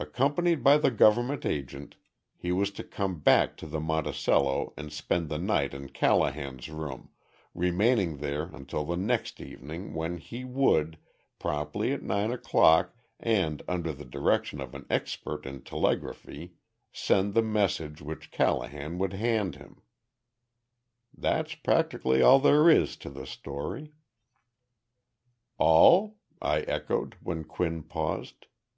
[0.00, 1.94] Accompanied by the government agent,
[2.36, 7.10] he was to come back to the Monticello and spend the night in Callahan's room,
[7.54, 10.98] remaining there until the next evening when he would
[11.38, 16.54] promptly at nine o'clock and under the direction of an expert in telegraphy
[16.90, 19.82] send the message which Callahan would hand him.
[21.16, 23.92] That's practically all there is to the story.
[25.58, 28.46] "All?" I echoed, when Quinn paused.